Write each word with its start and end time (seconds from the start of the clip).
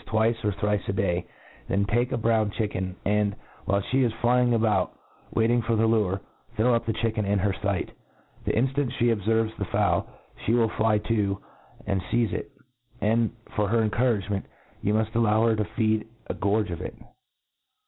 155 0.07 0.07
twice 0.09 0.43
or 0.43 0.59
thrice 0.59 0.89
a 0.89 0.93
day, 0.93 1.27
then 1.69 1.85
take 1.85 2.11
a 2.11 2.17
brown 2.17 2.51
chicken, 2.57 2.95
and, 3.05 3.35
while 3.65 3.83
fee 3.91 4.03
is 4.03 4.11
flying 4.19 4.55
about 4.55 4.97
waiting 5.35 5.61
for 5.61 5.75
the 5.75 5.85
lure, 5.85 6.19
throw 6.55 6.73
up 6.73 6.87
the 6.87 6.93
chicken 7.03 7.23
in 7.23 7.37
her 7.37 7.53
fight. 7.61 7.91
The 8.47 8.51
inftant 8.53 8.97
fee 8.97 9.13
obCerves 9.13 9.55
the 9.59 9.65
fowl, 9.65 10.07
fee 10.47 10.55
will 10.55 10.69
fly 10.75 10.97
to 10.97 11.39
arid 11.85 12.01
feize 12.11 12.33
it 12.33 12.49
j 12.51 12.61
and, 13.07 13.31
for 13.55 13.67
her 13.67 13.83
encouragement, 13.83 14.47
you 14.81 14.95
muft 14.95 15.13
allow 15.15 15.45
her 15.45 15.55
to 15.55 15.65
feed 15.77 16.07
a 16.25 16.33
gorge 16.33 16.71
of 16.71 16.81
it. 16.81 16.95